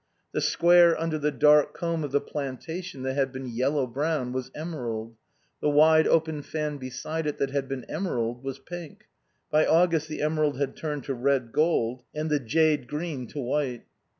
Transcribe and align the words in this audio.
The 0.31 0.41
square 0.41 0.99
under 0.99 1.19
the 1.19 1.29
dark 1.29 1.75
comb 1.75 2.03
of 2.03 2.11
the 2.11 2.19
plantation 2.19 3.03
that 3.03 3.13
had 3.13 3.31
been 3.31 3.45
yellow 3.45 3.85
brown 3.85 4.31
was 4.31 4.49
emerald; 4.55 5.15
the 5.61 5.69
wide 5.69 6.07
open 6.07 6.41
fan 6.41 6.77
beside 6.77 7.27
it 7.27 7.37
that 7.37 7.51
had 7.51 7.67
been 7.67 7.85
emerald 7.87 8.43
was 8.43 8.57
pink. 8.57 9.03
By 9.51 9.63
August 9.63 10.07
the 10.07 10.23
emerald 10.23 10.57
had 10.57 10.75
turned 10.75 11.03
to 11.03 11.13
red 11.13 11.51
gold 11.51 12.01
and 12.15 12.31
the 12.31 12.39
jade 12.39 12.87
green 12.87 13.27
to 13.27 13.39
white. 13.39 13.83